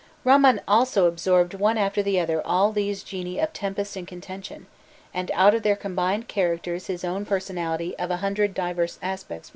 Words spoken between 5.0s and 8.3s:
and out of their combined characters his own personality of a